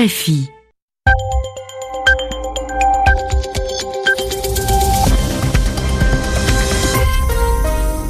[0.00, 0.48] RFI.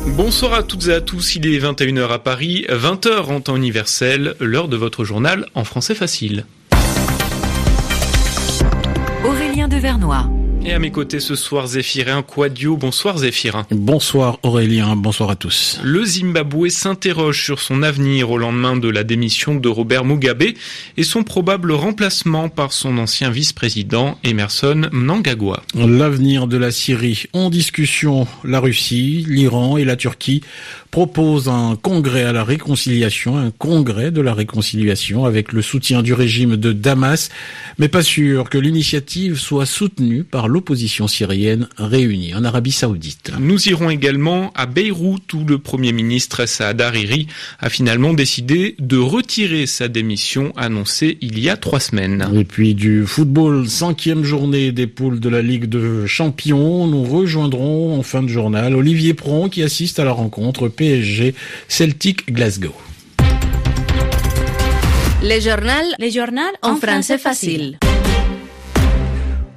[0.06, 4.36] Bonsoir à toutes et à tous, il est 21h à Paris, 20h en temps universel,
[4.38, 6.44] l'heure de votre journal en français facile.
[9.24, 10.30] Aurélien Devernois.
[10.62, 12.76] Et à mes côtés ce soir, Zéphirin Quadio.
[12.76, 13.66] Bonsoir Zéphirin.
[13.70, 15.80] Bonsoir Aurélien, bonsoir à tous.
[15.82, 20.42] Le Zimbabwe s'interroge sur son avenir au lendemain de la démission de Robert Mugabe
[20.98, 25.62] et son probable remplacement par son ancien vice-président Emerson Mnangagwa.
[25.74, 30.42] L'avenir de la Syrie en discussion, la Russie, l'Iran et la Turquie
[30.90, 36.12] proposent un congrès à la réconciliation, un congrès de la réconciliation avec le soutien du
[36.12, 37.30] régime de Damas,
[37.78, 43.32] mais pas sûr que l'initiative soit soutenue par l'opposition syrienne réunie en Arabie Saoudite.
[43.38, 47.28] Nous irons également à Beyrouth où le Premier ministre Saad Hariri
[47.60, 52.28] a finalement décidé de retirer sa démission annoncée il y a trois semaines.
[52.34, 57.98] Et puis du football, cinquième journée des poules de la Ligue de Champions, nous rejoindrons
[57.98, 61.34] en fin de journal Olivier Pron qui assiste à la rencontre PSG
[61.68, 62.72] Celtic Glasgow.
[65.22, 67.78] Le journal, le journal en français facile.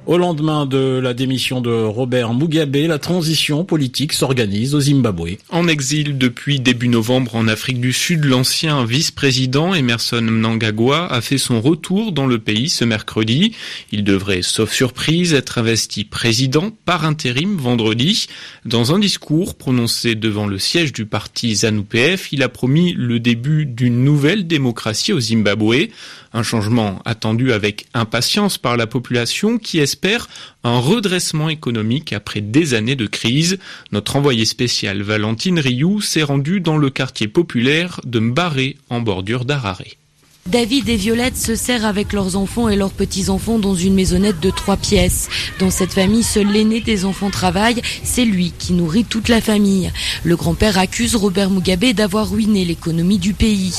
[0.06, 5.38] Au lendemain de la démission de Robert Mugabe, la transition politique s'organise au Zimbabwe.
[5.48, 11.38] En exil depuis début novembre en Afrique du Sud, l'ancien vice-président Emerson Mnangagwa a fait
[11.38, 13.56] son retour dans le pays ce mercredi.
[13.92, 18.26] Il devrait, sauf surprise, être investi président par intérim vendredi.
[18.66, 23.64] Dans un discours prononcé devant le siège du parti ZANU-PF, il a promis le début
[23.64, 25.88] d'une nouvelle démocratie au Zimbabwe.
[26.36, 30.28] Un changement attendu avec impatience par la population qui espère
[30.64, 33.58] un redressement économique après des années de crise.
[33.92, 39.44] Notre envoyé spécial Valentine Rioux s'est rendu dans le quartier populaire de Mbaré en bordure
[39.44, 40.03] d'Harare.
[40.46, 44.50] David et Violette se serrent avec leurs enfants et leurs petits-enfants dans une maisonnette de
[44.50, 45.28] trois pièces.
[45.58, 47.80] Dans cette famille, seul l'aîné des enfants travaille.
[48.02, 49.90] C'est lui qui nourrit toute la famille.
[50.22, 53.74] Le grand-père accuse Robert Mugabe d'avoir ruiné l'économie du pays.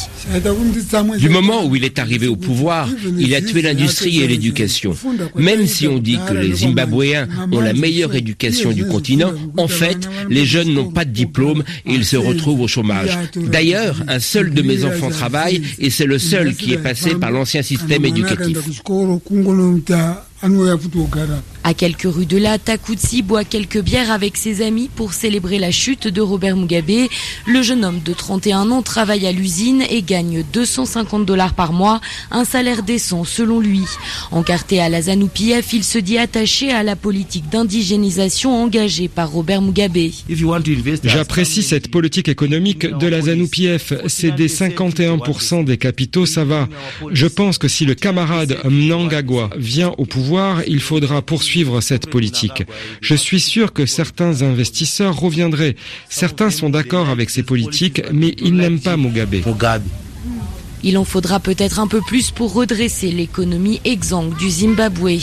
[1.20, 4.96] Du moment où il est arrivé au pouvoir, il a tué l'industrie et l'éducation.
[5.36, 10.10] Même si on dit que les Zimbabwéens ont la meilleure éducation du continent, en fait,
[10.30, 13.18] les jeunes n'ont pas de diplôme et ils se retrouvent au chômage.
[13.36, 17.32] D'ailleurs, un seul de mes enfants travaille et c'est le seul qui est passé par
[17.32, 18.58] l'ancien système éducatif.
[21.64, 25.72] À quelques rues de là, Takutsi boit quelques bières avec ses amis pour célébrer la
[25.72, 27.08] chute de Robert Mugabe.
[27.48, 32.02] Le jeune homme de 31 ans travaille à l'usine et gagne 250 dollars par mois,
[32.32, 33.84] un salaire décent selon lui.
[34.32, 39.62] Encarté à la ZANU-PF, il se dit attaché à la politique d'indigénisation engagée par Robert
[39.62, 40.12] Mugabe.
[41.04, 43.94] J'apprécie cette politique économique de la ZANU-PF.
[44.08, 46.68] Céder 51% des capitaux, ça va.
[47.12, 50.35] Je pense que si le camarade Mnangagwa vient au pouvoir,
[50.68, 52.64] il faudra poursuivre cette politique.
[53.02, 55.76] Je suis sûr que certains investisseurs reviendraient.
[56.10, 59.36] Certains sont d'accord avec ces politiques, mais ils n'aiment pas Mugabe.
[60.88, 65.18] Il en faudra peut-être un peu plus pour redresser l'économie exsangue du Zimbabwe.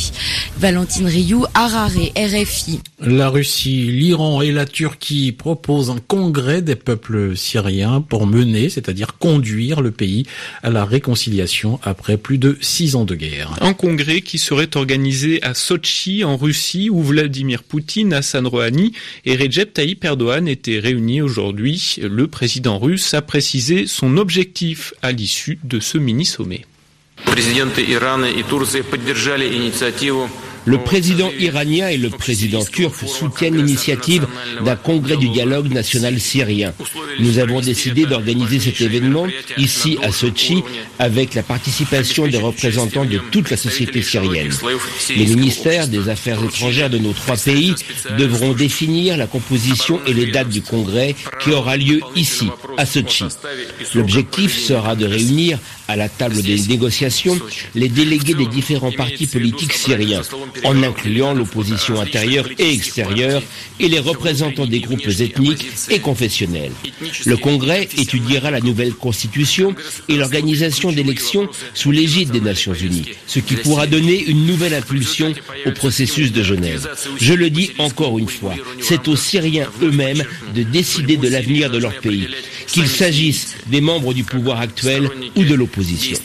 [0.58, 2.80] Valentine Rioux, Harare, RFI.
[3.00, 9.18] La Russie, l'Iran et la Turquie proposent un congrès des peuples syriens pour mener, c'est-à-dire
[9.18, 10.26] conduire le pays
[10.64, 13.56] à la réconciliation après plus de six ans de guerre.
[13.60, 19.36] Un congrès qui serait organisé à Sochi, en Russie, où Vladimir Poutine, Hassan Rouhani et
[19.36, 21.98] Recep Tayyip Erdogan étaient réunis aujourd'hui.
[22.02, 26.64] Le président russe a précisé son objectif à l'issue de ce mini-sommet.
[30.64, 34.26] Le président iranien et le président turc soutiennent l'initiative
[34.64, 36.72] d'un congrès du dialogue national syrien.
[37.18, 39.26] Nous avons décidé d'organiser cet événement
[39.58, 40.62] ici à Sochi
[41.00, 44.52] avec la participation des représentants de toute la société syrienne.
[45.16, 47.74] Les ministères des Affaires étrangères de nos trois pays
[48.16, 52.48] devront définir la composition et les dates du congrès qui aura lieu ici,
[53.94, 57.38] L'objectif sera de réunir à la table des négociations
[57.74, 60.22] les délégués des différents partis politiques syriens,
[60.64, 63.42] en incluant l'opposition intérieure et extérieure
[63.80, 66.72] et les représentants des groupes ethniques et confessionnels.
[67.26, 69.74] Le Congrès étudiera la nouvelle constitution
[70.08, 75.34] et l'organisation d'élections sous l'égide des Nations Unies, ce qui pourra donner une nouvelle impulsion
[75.66, 76.88] au processus de Genève.
[77.20, 80.24] Je le dis encore une fois, c'est aux Syriens eux-mêmes
[80.54, 82.28] de décider de l'avenir de leur pays,
[82.72, 86.16] qu'il s'agisse des membres du pouvoir actuel ou de l'opposition.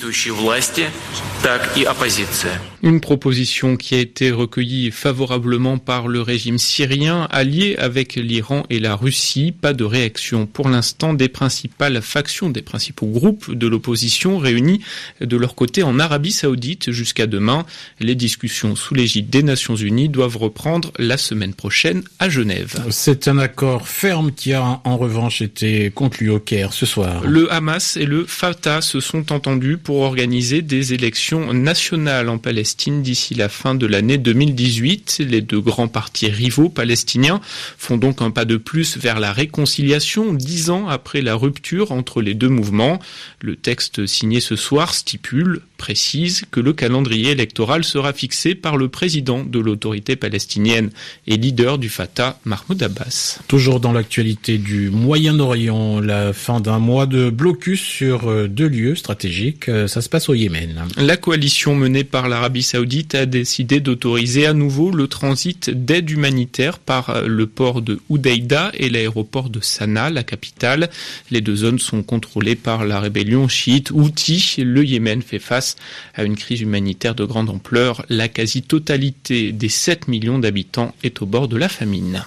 [2.84, 8.80] Une proposition qui a été recueillie favorablement par le régime syrien allié avec l'Iran et
[8.80, 9.54] la Russie.
[9.60, 14.82] Pas de réaction pour l'instant des principales factions, des principaux groupes de l'opposition réunis
[15.20, 17.66] de leur côté en Arabie saoudite jusqu'à demain.
[18.00, 22.84] Les discussions sous l'égide des Nations unies doivent reprendre la semaine prochaine à Genève.
[22.90, 27.24] C'est un accord ferme qui a en revanche été conclu au Caire ce soir.
[27.26, 33.02] Le Hamas et le Fatah se sont entendus pour organiser des élections nationales en Palestine
[33.02, 35.18] d'ici la fin de l'année 2018.
[35.28, 37.42] Les deux grands partis rivaux palestiniens
[37.78, 42.22] font donc un pas de plus vers la réconciliation dix ans après la rupture entre
[42.22, 43.00] les deux mouvements.
[43.42, 48.90] Le texte signé ce soir stipule précise que le calendrier électoral sera fixé par le
[48.90, 50.90] président de l'autorité palestinienne
[51.28, 53.40] et leader du Fatah, Mahmoud Abbas.
[53.48, 58.96] Toujours dans l'actualité du Moyen-Orient, la fin d'un mois de blocus sur euh, deux lieux
[58.96, 60.86] stratégiques, euh, ça se passe au Yémen.
[60.98, 66.80] La coalition menée par l'Arabie saoudite a décidé d'autoriser à nouveau le transit d'aide humanitaire
[66.80, 70.90] par euh, le port de Houdaïda et l'aéroport de Sanaa, la capitale.
[71.32, 74.56] Les deux zones sont contrôlées par la rébellion chiite Houthi.
[74.60, 75.76] Le Yémen fait face
[76.14, 78.06] à une crise humanitaire de grande ampleur.
[78.10, 82.24] La quasi-totalité des 7 millions d'habitants est au bord de la famine.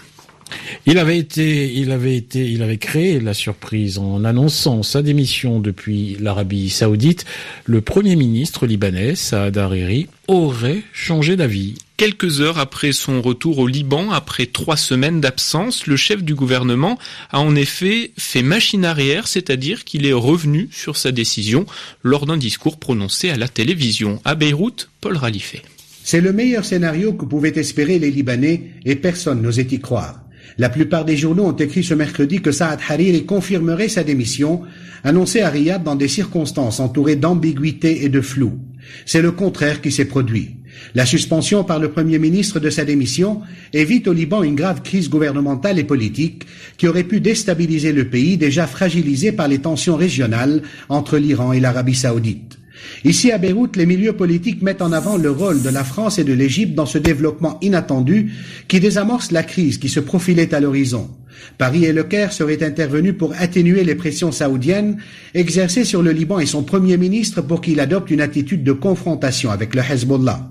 [0.87, 5.61] Il avait été, il avait été, il avait créé la surprise en annonçant sa démission
[5.61, 7.25] depuis l'Arabie Saoudite.
[7.64, 11.75] Le premier ministre libanais, Saad Hariri, aurait changé d'avis.
[11.97, 16.99] Quelques heures après son retour au Liban, après trois semaines d'absence, le chef du gouvernement
[17.31, 21.67] a en effet fait machine arrière, c'est-à-dire qu'il est revenu sur sa décision
[22.03, 24.19] lors d'un discours prononcé à la télévision.
[24.25, 25.61] À Beyrouth, Paul Ralifé.
[26.03, 30.23] C'est le meilleur scénario que pouvaient espérer les Libanais et personne n'osait y croire.
[30.58, 34.62] La plupart des journaux ont écrit ce mercredi que Saad Hariri confirmerait sa démission,
[35.04, 38.58] annoncée à Riyad dans des circonstances entourées d'ambiguïté et de flou.
[39.06, 40.56] C'est le contraire qui s'est produit.
[40.94, 43.42] La suspension par le Premier ministre de sa démission
[43.72, 46.46] évite au Liban une grave crise gouvernementale et politique
[46.76, 51.60] qui aurait pu déstabiliser le pays déjà fragilisé par les tensions régionales entre l'Iran et
[51.60, 52.59] l'Arabie saoudite.
[53.05, 56.25] Ici à Beyrouth, les milieux politiques mettent en avant le rôle de la France et
[56.25, 58.32] de l'Égypte dans ce développement inattendu
[58.69, 61.09] qui désamorce la crise qui se profilait à l'horizon.
[61.56, 64.99] Paris et Le Caire seraient intervenus pour atténuer les pressions saoudiennes
[65.35, 69.50] exercées sur le Liban et son Premier ministre pour qu'il adopte une attitude de confrontation
[69.50, 70.49] avec le Hezbollah.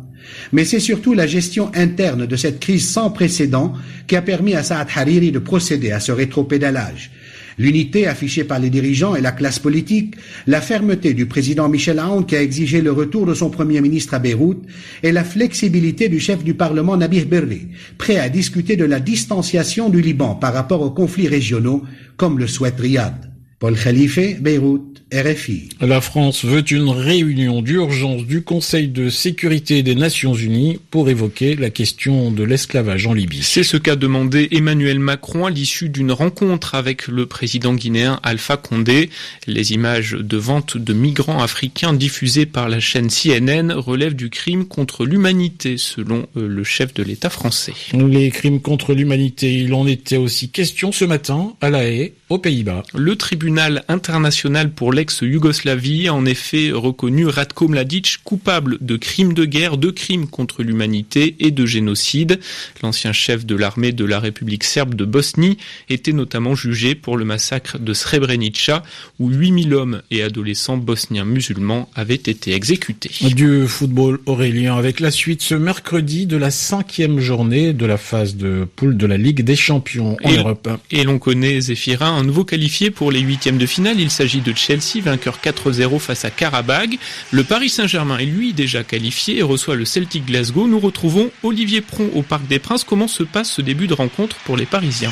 [0.51, 3.73] Mais c'est surtout la gestion interne de cette crise sans précédent
[4.07, 7.11] qui a permis à Saad Hariri de procéder à ce rétropédalage
[7.59, 10.15] l'unité affichée par les dirigeants et la classe politique,
[10.47, 14.15] la fermeté du président Michel Aoun qui a exigé le retour de son premier ministre
[14.15, 14.63] à Beyrouth
[15.03, 17.67] et la flexibilité du chef du Parlement Nabih Berri,
[17.97, 21.83] prêt à discuter de la distanciation du Liban par rapport aux conflits régionaux
[22.17, 23.29] comme le souhaite Riyad.
[23.59, 25.69] Paul Khalife, Beyrouth, RFI.
[25.81, 31.55] La France veut une réunion d'urgence du Conseil de sécurité des Nations Unies pour évoquer
[31.55, 33.41] la question de l'esclavage en Libye.
[33.41, 38.57] C'est ce qu'a demandé Emmanuel Macron à l'issue d'une rencontre avec le président guinéen Alpha
[38.57, 39.09] Condé.
[39.47, 44.65] Les images de vente de migrants africains diffusées par la chaîne CNN relèvent du crime
[44.65, 47.73] contre l'humanité, selon euh, le chef de l'État français.
[47.93, 52.37] Les crimes contre l'humanité, il en était aussi question ce matin à La Haye, aux
[52.37, 52.83] Pays-Bas.
[52.93, 59.45] Le tribunal international pour l'ex-Yougoslavie a en effet reconnu Ratko Mladic coupable de crimes de
[59.45, 62.41] guerre, de crimes contre l'humanité et de génocide.
[62.83, 65.57] L'ancien chef de l'armée de la République serbe de Bosnie
[65.87, 68.83] était notamment jugé pour le massacre de Srebrenica
[69.19, 73.11] où 8000 hommes et adolescents bosniens musulmans avaient été exécutés.
[73.33, 78.35] Du football aurélien avec la suite ce mercredi de la cinquième journée de la phase
[78.35, 80.67] de poule de la Ligue des Champions en et, Europe.
[80.91, 83.97] Et l'on connaît Zéphirin un nouveau qualifié pour les huitièmes de finale.
[83.97, 86.97] Il s'agit de Chelsea, vainqueur 4-0 face à Karabag.
[87.31, 90.67] Le Paris Saint-Germain est lui déjà qualifié et reçoit le Celtic Glasgow.
[90.67, 92.83] Nous retrouvons Olivier Pron au Parc des Princes.
[92.83, 95.11] Comment se passe ce début de rencontre pour les Parisiens?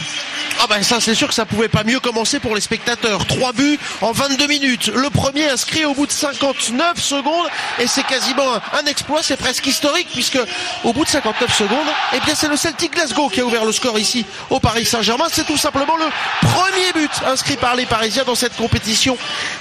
[0.59, 3.27] Ah ben ça c'est sûr que ça pouvait pas mieux commencer pour les spectateurs.
[3.27, 4.87] Trois buts en 22 minutes.
[4.87, 7.47] Le premier inscrit au bout de 59 secondes
[7.79, 10.39] et c'est quasiment un exploit, c'est presque historique puisque
[10.83, 13.71] au bout de 59 secondes, eh bien c'est le Celtic Glasgow qui a ouvert le
[13.71, 15.25] score ici au Paris Saint-Germain.
[15.31, 16.05] C'est tout simplement le
[16.47, 19.17] premier but inscrit par les Parisiens dans cette compétition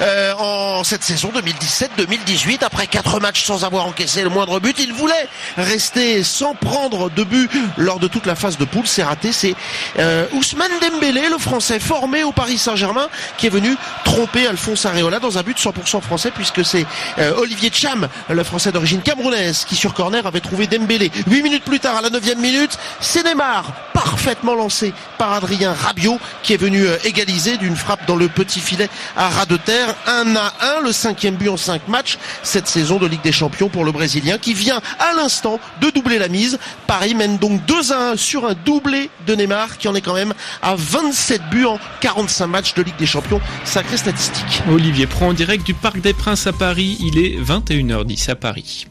[0.06, 2.64] euh, en cette saison 2017-2018.
[2.64, 7.24] Après quatre matchs sans avoir encaissé le moindre but, ils voulaient rester sans prendre de
[7.24, 8.86] but lors de toute la phase de poule.
[8.86, 9.32] C'est raté.
[9.32, 9.54] C'est
[9.98, 15.18] euh, Ousmane Dembélé, le Français formé au Paris Saint-Germain, qui est venu tromper Alphonse Areola
[15.18, 16.86] dans un but 100% français, puisque c'est
[17.18, 21.10] euh, Olivier Cham, le Français d'origine camerounaise, qui sur corner avait trouvé Dembélé.
[21.26, 26.20] Huit minutes plus tard, à la neuvième minute, c'est Neymar, parfaitement lancé par Adrien Rabiot,
[26.42, 29.95] qui est venu euh, égaliser d'une frappe dans le petit filet à ras de terre.
[30.06, 33.68] 1 à 1, le cinquième but en cinq matchs cette saison de Ligue des Champions
[33.68, 36.58] pour le Brésilien qui vient à l'instant de doubler la mise.
[36.86, 40.14] Paris mène donc 2 à 1 sur un doublé de Neymar qui en est quand
[40.14, 43.40] même à 27 buts en 45 matchs de Ligue des Champions.
[43.64, 44.62] Sacrée statistique.
[44.70, 46.96] Olivier prend en direct du Parc des Princes à Paris.
[47.00, 48.86] Il est 21h10 à Paris.